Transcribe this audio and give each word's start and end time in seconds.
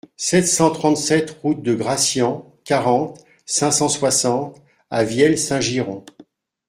sept 0.17 0.47
cent 0.47 0.71
trente-sept 0.71 1.29
route 1.43 1.61
de 1.61 1.75
Gracian, 1.75 2.51
quarante, 2.63 3.23
cinq 3.45 3.69
cent 3.71 3.87
soixante 3.87 4.59
à 4.89 5.03
Vielle-Saint-Girons 5.03 6.03